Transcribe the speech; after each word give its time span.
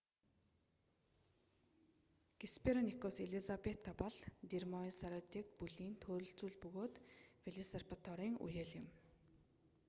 геспероникус 2.41 3.15
элизабета 3.25 3.91
бол 4.01 4.15
дромаеосауридэ 4.51 5.39
бүлийн 5.57 5.93
төрөл 6.03 6.29
зүйл 6.39 6.57
бөгөөд 6.63 6.95
велосирапторын 7.45 8.35
үеэл 8.45 8.71
юм 8.81 8.87